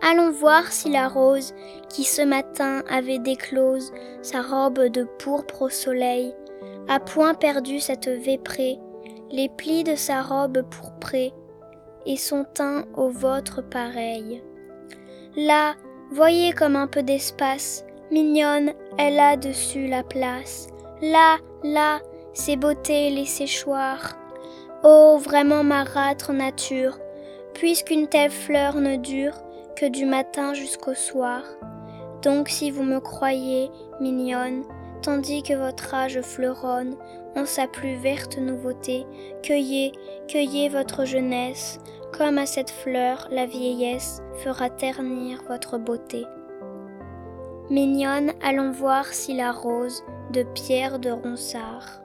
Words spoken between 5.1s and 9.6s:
pourpre au soleil, a point perdu cette véprée, les